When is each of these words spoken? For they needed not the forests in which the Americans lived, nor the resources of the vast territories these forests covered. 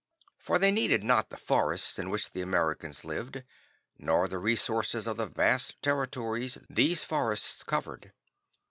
For 0.39 0.57
they 0.57 0.71
needed 0.71 1.03
not 1.03 1.29
the 1.29 1.37
forests 1.37 1.99
in 1.99 2.09
which 2.09 2.31
the 2.31 2.41
Americans 2.41 3.05
lived, 3.05 3.43
nor 3.99 4.27
the 4.27 4.39
resources 4.39 5.05
of 5.05 5.17
the 5.17 5.27
vast 5.27 5.79
territories 5.83 6.57
these 6.67 7.03
forests 7.03 7.61
covered. 7.63 8.11